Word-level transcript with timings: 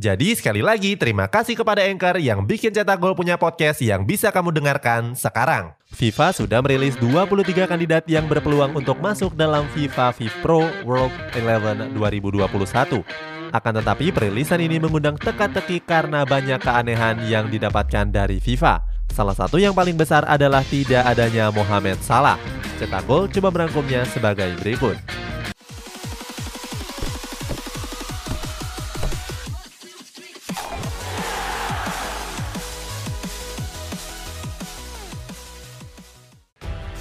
Jadi 0.00 0.32
sekali 0.32 0.64
lagi 0.64 0.96
terima 0.96 1.28
kasih 1.28 1.52
kepada 1.52 1.84
Anchor 1.84 2.16
yang 2.16 2.48
bikin 2.48 2.72
Cetak 2.72 2.96
Gol 2.96 3.12
punya 3.12 3.36
podcast 3.36 3.84
yang 3.84 4.08
bisa 4.08 4.32
kamu 4.32 4.48
dengarkan 4.48 5.12
sekarang. 5.12 5.76
FIFA 5.92 6.32
sudah 6.32 6.64
merilis 6.64 6.96
23 6.96 7.68
kandidat 7.68 8.08
yang 8.08 8.24
berpeluang 8.24 8.72
untuk 8.72 8.96
masuk 9.04 9.36
dalam 9.36 9.68
FIFA 9.76 10.16
FIFPro 10.16 10.64
World 10.88 11.12
11 11.36 11.92
2021. 11.92 13.04
Akan 13.52 13.72
tetapi 13.76 14.16
perilisan 14.16 14.64
ini 14.64 14.80
mengundang 14.80 15.20
teka-teki 15.20 15.84
karena 15.84 16.24
banyak 16.24 16.64
keanehan 16.64 17.20
yang 17.28 17.52
didapatkan 17.52 18.08
dari 18.08 18.40
FIFA. 18.40 18.80
Salah 19.12 19.36
satu 19.36 19.60
yang 19.60 19.76
paling 19.76 20.00
besar 20.00 20.24
adalah 20.24 20.64
tidak 20.72 21.04
adanya 21.04 21.52
Mohamed 21.52 22.00
Salah. 22.00 22.40
Cetak 22.80 23.04
Gol 23.04 23.28
coba 23.28 23.52
merangkumnya 23.52 24.08
sebagai 24.08 24.56
berikut. 24.64 25.21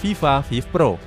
FIFA 0.02 0.42
FIFPro. 0.42 0.98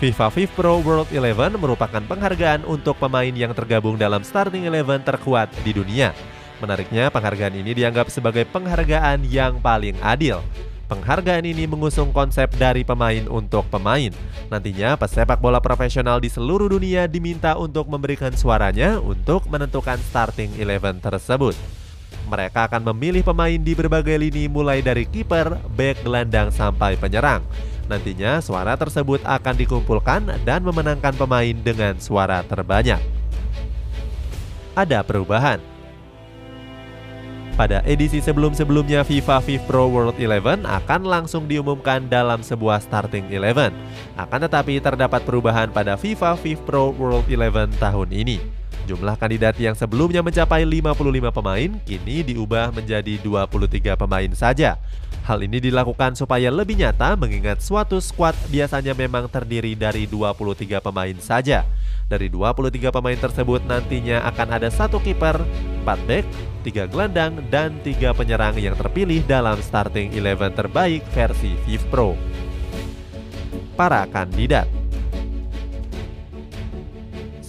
FIFA 0.00 0.26
FIFPro 0.32 0.80
World 0.80 1.12
Eleven 1.12 1.60
merupakan 1.60 2.00
penghargaan 2.00 2.64
untuk 2.64 2.96
pemain 2.96 3.28
yang 3.28 3.52
tergabung 3.52 4.00
dalam 4.00 4.24
starting 4.24 4.64
eleven 4.64 5.04
terkuat 5.04 5.52
di 5.60 5.76
dunia. 5.76 6.16
Menariknya, 6.64 7.12
penghargaan 7.12 7.60
ini 7.60 7.76
dianggap 7.76 8.08
sebagai 8.08 8.48
penghargaan 8.48 9.28
yang 9.28 9.60
paling 9.60 9.92
adil. 10.00 10.40
Penghargaan 10.88 11.44
ini 11.44 11.68
mengusung 11.68 12.16
konsep 12.16 12.48
dari 12.56 12.80
pemain 12.80 13.28
untuk 13.28 13.68
pemain. 13.68 14.08
Nantinya, 14.48 14.96
pesepak 14.96 15.36
bola 15.36 15.60
profesional 15.60 16.16
di 16.16 16.32
seluruh 16.32 16.72
dunia 16.72 17.04
diminta 17.12 17.60
untuk 17.60 17.92
memberikan 17.92 18.32
suaranya 18.32 18.96
untuk 19.04 19.44
menentukan 19.52 20.00
starting 20.08 20.56
eleven 20.56 20.96
tersebut. 20.96 21.52
Mereka 22.32 22.64
akan 22.64 22.88
memilih 22.96 23.20
pemain 23.20 23.60
di 23.60 23.76
berbagai 23.76 24.16
lini 24.16 24.48
mulai 24.48 24.80
dari 24.80 25.04
kiper, 25.04 25.52
back, 25.76 26.00
gelandang 26.00 26.48
sampai 26.48 26.96
penyerang. 26.96 27.44
Nantinya 27.92 28.40
suara 28.40 28.72
tersebut 28.72 29.20
akan 29.20 29.52
dikumpulkan 29.52 30.40
dan 30.48 30.64
memenangkan 30.64 31.12
pemain 31.12 31.52
dengan 31.52 32.00
suara 32.00 32.40
terbanyak. 32.40 33.04
Ada 34.72 35.04
perubahan. 35.04 35.60
Pada 37.52 37.84
edisi 37.84 38.24
sebelum-sebelumnya 38.24 39.04
FIFA 39.04 39.44
FIFPro 39.44 39.92
World 39.92 40.16
Eleven 40.16 40.64
akan 40.64 41.04
langsung 41.04 41.44
diumumkan 41.44 42.08
dalam 42.08 42.40
sebuah 42.40 42.80
starting 42.80 43.28
eleven. 43.28 43.76
Akan 44.16 44.40
tetapi 44.40 44.80
terdapat 44.80 45.20
perubahan 45.28 45.68
pada 45.68 46.00
FIFA 46.00 46.40
FIFPro 46.40 46.96
World 46.96 47.28
Eleven 47.28 47.68
tahun 47.76 48.08
ini. 48.08 48.61
Jumlah 48.82 49.14
kandidat 49.14 49.54
yang 49.62 49.78
sebelumnya 49.78 50.26
mencapai 50.26 50.66
55 50.66 51.30
pemain 51.30 51.70
kini 51.86 52.26
diubah 52.26 52.74
menjadi 52.74 53.14
23 53.22 53.94
pemain 53.94 54.30
saja. 54.34 54.74
Hal 55.22 55.38
ini 55.46 55.62
dilakukan 55.62 56.18
supaya 56.18 56.50
lebih 56.50 56.82
nyata 56.82 57.14
mengingat 57.14 57.62
suatu 57.62 58.02
skuad 58.02 58.34
biasanya 58.50 58.90
memang 58.90 59.30
terdiri 59.30 59.78
dari 59.78 60.10
23 60.10 60.82
pemain 60.82 61.14
saja. 61.22 61.62
Dari 62.10 62.26
23 62.26 62.90
pemain 62.90 63.14
tersebut 63.14 63.62
nantinya 63.62 64.26
akan 64.26 64.48
ada 64.58 64.66
satu 64.66 64.98
kiper, 64.98 65.38
4 65.86 66.08
back, 66.10 66.26
3 66.66 66.90
gelandang, 66.90 67.38
dan 67.54 67.78
3 67.86 68.10
penyerang 68.18 68.58
yang 68.58 68.74
terpilih 68.74 69.22
dalam 69.30 69.62
starting 69.62 70.10
11 70.10 70.58
terbaik 70.58 71.06
versi 71.14 71.54
FIFPro. 71.70 72.18
Para 73.78 74.10
kandidat 74.10 74.81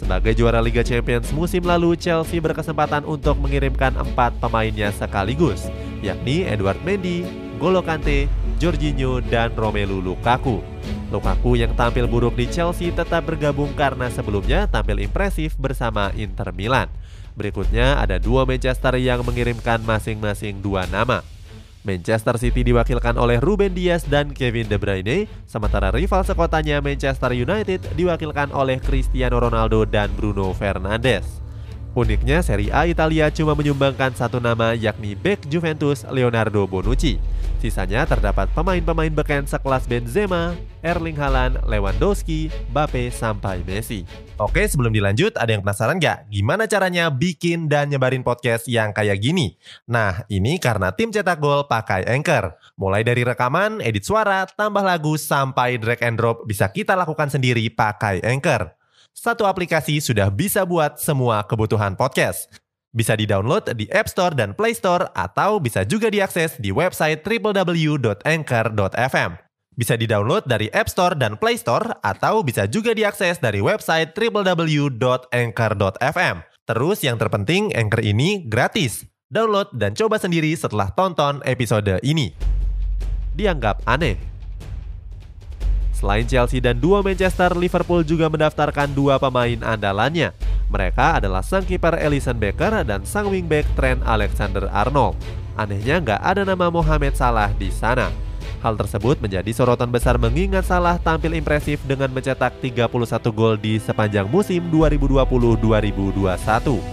sebagai 0.03 0.35
juara 0.35 0.59
Liga 0.59 0.83
Champions 0.83 1.31
musim 1.31 1.63
lalu, 1.63 1.95
Chelsea 1.95 2.43
berkesempatan 2.43 3.07
untuk 3.07 3.39
mengirimkan 3.39 3.95
empat 3.95 4.35
pemainnya 4.43 4.91
sekaligus, 4.91 5.71
yakni 6.03 6.43
Edward 6.43 6.75
Mendy, 6.83 7.23
Golo 7.55 7.79
Kante, 7.79 8.27
Jorginho, 8.59 9.23
dan 9.23 9.55
Romelu 9.55 10.03
Lukaku. 10.03 10.59
Lukaku 11.07 11.55
yang 11.55 11.71
tampil 11.79 12.03
buruk 12.11 12.35
di 12.35 12.51
Chelsea 12.51 12.91
tetap 12.91 13.23
bergabung 13.23 13.71
karena 13.79 14.11
sebelumnya 14.11 14.67
tampil 14.67 14.99
impresif 14.99 15.55
bersama 15.55 16.11
Inter 16.19 16.51
Milan. 16.51 16.91
Berikutnya 17.39 17.97
ada 18.03 18.19
dua 18.19 18.43
Manchester 18.43 18.99
yang 18.99 19.23
mengirimkan 19.23 19.79
masing-masing 19.87 20.59
dua 20.59 20.83
nama. 20.91 21.23
Manchester 21.83 22.39
City 22.39 22.63
diwakilkan 22.63 23.19
oleh 23.19 23.43
Ruben 23.43 23.75
Dias 23.75 24.07
dan 24.07 24.31
Kevin 24.31 24.71
De 24.71 24.79
Bruyne, 24.79 25.27
sementara 25.43 25.91
rival 25.91 26.23
sekotanya 26.23 26.79
Manchester 26.79 27.35
United 27.35 27.83
diwakilkan 27.99 28.55
oleh 28.55 28.79
Cristiano 28.79 29.43
Ronaldo 29.43 29.83
dan 29.83 30.07
Bruno 30.15 30.55
Fernandes. 30.55 31.42
Uniknya, 31.93 32.41
Serie 32.41 32.73
A 32.73 32.89
Italia 32.89 33.29
cuma 33.29 33.53
menyumbangkan 33.53 34.17
satu 34.17 34.41
nama 34.41 34.73
yakni 34.73 35.13
bek 35.13 35.45
Juventus 35.45 36.01
Leonardo 36.09 36.65
Bonucci. 36.65 37.21
Sisanya 37.61 38.01
terdapat 38.09 38.49
pemain-pemain 38.57 39.13
beken 39.13 39.45
sekelas 39.45 39.85
Benzema, 39.85 40.57
Erling 40.81 41.13
Haaland, 41.13 41.61
Lewandowski, 41.69 42.49
Bape, 42.73 43.13
sampai 43.13 43.61
Messi. 43.61 44.09
Oke, 44.41 44.65
sebelum 44.65 44.89
dilanjut, 44.89 45.37
ada 45.37 45.53
yang 45.53 45.61
penasaran 45.61 46.01
nggak? 46.01 46.33
Gimana 46.33 46.65
caranya 46.65 47.13
bikin 47.13 47.69
dan 47.69 47.93
nyebarin 47.93 48.25
podcast 48.25 48.65
yang 48.65 48.89
kayak 48.89 49.21
gini? 49.21 49.53
Nah, 49.85 50.25
ini 50.33 50.57
karena 50.57 50.89
tim 50.97 51.13
cetak 51.13 51.37
gol 51.37 51.69
pakai 51.69 52.09
Anchor. 52.09 52.57
Mulai 52.73 53.05
dari 53.05 53.21
rekaman, 53.21 53.85
edit 53.85 54.01
suara, 54.01 54.49
tambah 54.49 54.81
lagu, 54.81 55.13
sampai 55.13 55.77
drag 55.77 56.01
and 56.01 56.17
drop 56.17 56.49
bisa 56.49 56.65
kita 56.73 56.97
lakukan 56.97 57.29
sendiri 57.29 57.69
pakai 57.69 58.25
Anchor. 58.25 58.81
Satu 59.13 59.45
aplikasi 59.45 60.01
sudah 60.01 60.33
bisa 60.33 60.65
buat 60.65 60.97
semua 60.97 61.45
kebutuhan 61.45 61.93
podcast. 61.93 62.49
Bisa 62.93 63.13
di-download 63.13 63.77
di 63.77 63.85
App 63.93 64.09
Store 64.09 64.33
dan 64.33 64.57
Play 64.57 64.73
Store 64.73 65.13
atau 65.13 65.61
bisa 65.61 65.85
juga 65.85 66.09
diakses 66.09 66.57
di 66.57 66.73
website 66.73 67.21
www.anchor.fm. 67.21 69.43
Bisa 69.73 69.97
di-download 69.97 70.45
dari 70.45 70.69
App 70.69 70.85
Store 70.89 71.15
dan 71.17 71.37
Play 71.37 71.57
Store 71.57 71.97
atau 72.05 72.43
bisa 72.45 72.67
juga 72.69 72.93
diakses 72.93 73.39
dari 73.41 73.61
website 73.61 74.13
www.anchor.fm. 74.17 76.35
Terus 76.63 77.03
yang 77.05 77.17
terpenting 77.17 77.73
Anchor 77.73 78.01
ini 78.05 78.45
gratis. 78.49 79.05
Download 79.29 79.67
dan 79.73 79.95
coba 79.97 80.19
sendiri 80.21 80.53
setelah 80.53 80.93
tonton 80.93 81.41
episode 81.45 81.99
ini. 82.05 82.33
Dianggap 83.33 83.81
aneh. 83.89 84.32
Selain 86.03 86.27
Chelsea 86.27 86.59
dan 86.59 86.83
dua 86.83 86.99
Manchester, 86.99 87.55
Liverpool 87.55 88.03
juga 88.03 88.27
mendaftarkan 88.27 88.91
dua 88.91 89.15
pemain 89.15 89.55
andalannya. 89.63 90.35
Mereka 90.67 91.23
adalah 91.23 91.39
sang 91.39 91.63
kiper 91.63 91.95
Ellison 91.95 92.35
Becker 92.35 92.83
dan 92.83 93.07
sang 93.07 93.31
wingback 93.31 93.63
Trent 93.79 94.03
Alexander-Arnold. 94.03 95.15
Anehnya 95.55 96.03
nggak 96.03 96.19
ada 96.19 96.43
nama 96.43 96.67
Mohamed 96.67 97.15
Salah 97.15 97.55
di 97.55 97.71
sana. 97.71 98.11
Hal 98.59 98.75
tersebut 98.75 99.23
menjadi 99.23 99.47
sorotan 99.55 99.95
besar 99.95 100.19
mengingat 100.19 100.67
Salah 100.67 100.99
tampil 100.99 101.39
impresif 101.39 101.79
dengan 101.87 102.11
mencetak 102.11 102.51
31 102.59 102.83
gol 103.31 103.55
di 103.55 103.79
sepanjang 103.79 104.27
musim 104.27 104.59
2020-2021. 104.75 106.83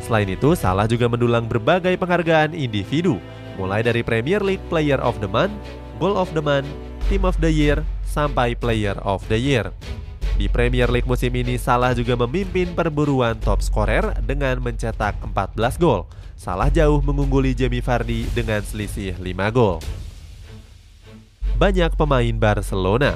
Selain 0.00 0.28
itu, 0.32 0.56
Salah 0.56 0.88
juga 0.88 1.12
mendulang 1.12 1.44
berbagai 1.44 2.00
penghargaan 2.00 2.56
individu, 2.56 3.20
mulai 3.60 3.84
dari 3.84 4.00
Premier 4.00 4.40
League 4.40 4.64
Player 4.72 5.04
of 5.04 5.20
the 5.20 5.28
Month, 5.28 5.52
Goal 6.00 6.16
of 6.16 6.32
the 6.32 6.40
Month, 6.40 6.72
Team 7.12 7.28
of 7.28 7.36
the 7.44 7.52
Year, 7.52 7.84
sampai 8.14 8.54
Player 8.54 8.94
of 9.02 9.26
the 9.26 9.34
Year. 9.34 9.74
Di 10.38 10.46
Premier 10.46 10.86
League 10.86 11.10
musim 11.10 11.34
ini 11.34 11.58
Salah 11.58 11.90
juga 11.90 12.14
memimpin 12.14 12.70
perburuan 12.70 13.34
top 13.42 13.58
scorer 13.58 14.14
dengan 14.22 14.62
mencetak 14.62 15.18
14 15.34 15.82
gol. 15.82 16.06
Salah 16.38 16.70
jauh 16.70 17.02
mengungguli 17.02 17.58
Jamie 17.58 17.82
Vardy 17.82 18.30
dengan 18.30 18.62
selisih 18.62 19.18
5 19.18 19.50
gol. 19.50 19.82
Banyak 21.54 21.94
pemain 21.94 22.34
Barcelona 22.34 23.14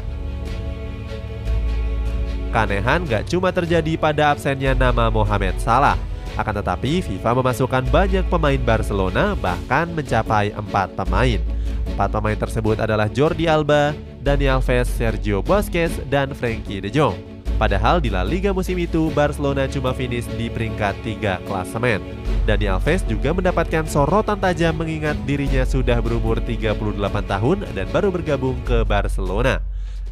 Keanehan 2.54 3.02
gak 3.04 3.26
cuma 3.28 3.50
terjadi 3.50 3.98
pada 3.98 4.32
absennya 4.32 4.72
nama 4.72 5.10
Mohamed 5.10 5.58
Salah. 5.58 5.98
Akan 6.38 6.54
tetapi 6.54 7.02
FIFA 7.02 7.42
memasukkan 7.42 7.84
banyak 7.90 8.24
pemain 8.30 8.62
Barcelona 8.62 9.34
bahkan 9.34 9.90
mencapai 9.90 10.54
4 10.54 10.98
pemain. 11.02 11.42
Empat 11.88 12.08
pemain 12.14 12.38
tersebut 12.38 12.78
adalah 12.78 13.10
Jordi 13.10 13.50
Alba, 13.50 13.90
Dani 14.28 14.44
Alves, 14.44 14.92
Sergio 14.92 15.40
Busquets, 15.40 16.04
dan 16.12 16.36
Frankie 16.36 16.84
de 16.84 16.92
Jong. 16.92 17.16
Padahal 17.56 17.96
di 17.96 18.12
La 18.12 18.20
Liga 18.20 18.52
musim 18.52 18.76
itu, 18.76 19.08
Barcelona 19.16 19.64
cuma 19.64 19.96
finish 19.96 20.28
di 20.36 20.52
peringkat 20.52 21.00
3 21.00 21.40
klasemen. 21.48 22.04
Dani 22.44 22.68
Alves 22.68 23.08
juga 23.08 23.32
mendapatkan 23.32 23.88
sorotan 23.88 24.36
tajam 24.36 24.76
mengingat 24.76 25.16
dirinya 25.24 25.64
sudah 25.64 25.96
berumur 26.04 26.44
38 26.44 26.76
tahun 27.24 27.56
dan 27.72 27.88
baru 27.88 28.12
bergabung 28.12 28.60
ke 28.68 28.84
Barcelona. 28.84 29.64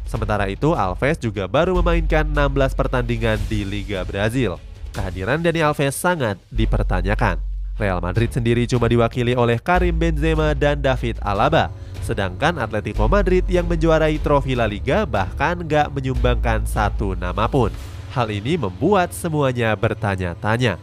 Sementara 0.09 0.49
itu, 0.49 0.73
Alves 0.73 1.21
juga 1.21 1.45
baru 1.45 1.77
memainkan 1.77 2.25
16 2.25 2.73
pertandingan 2.73 3.37
di 3.45 3.69
Liga 3.69 4.01
Brazil. 4.01 4.57
Kehadiran 4.97 5.45
Dani 5.45 5.61
Alves 5.61 5.93
sangat 5.93 6.41
dipertanyakan. 6.49 7.37
Real 7.77 8.01
Madrid 8.01 8.33
sendiri 8.33 8.65
cuma 8.65 8.89
diwakili 8.89 9.37
oleh 9.37 9.61
Karim 9.61 9.93
Benzema 9.93 10.57
dan 10.57 10.81
David 10.81 11.21
Alaba. 11.21 11.69
Sedangkan 12.07 12.55
Atletico 12.55 13.03
Madrid 13.11 13.43
yang 13.51 13.67
menjuarai 13.67 14.15
trofi 14.23 14.55
La 14.55 14.63
Liga 14.63 15.03
bahkan 15.03 15.59
gak 15.67 15.91
menyumbangkan 15.91 16.63
satu 16.63 17.19
nama 17.19 17.51
pun. 17.51 17.67
Hal 18.15 18.31
ini 18.31 18.55
membuat 18.55 19.11
semuanya 19.11 19.75
bertanya-tanya. 19.75 20.79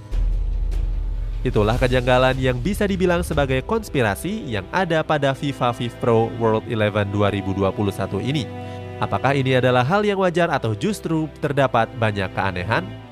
Itulah 1.40 1.80
kejanggalan 1.80 2.36
yang 2.36 2.60
bisa 2.60 2.84
dibilang 2.84 3.24
sebagai 3.24 3.64
konspirasi 3.64 4.52
yang 4.52 4.68
ada 4.68 5.00
pada 5.00 5.32
FIFA 5.32 5.72
FIFPro 5.72 6.28
World 6.36 6.68
11 6.68 7.08
2021 7.08 8.20
ini. 8.20 8.44
Apakah 9.00 9.32
ini 9.32 9.56
adalah 9.56 9.84
hal 9.84 10.04
yang 10.04 10.20
wajar 10.20 10.52
atau 10.52 10.76
justru 10.76 11.24
terdapat 11.40 11.88
banyak 11.96 12.28
keanehan? 12.36 13.03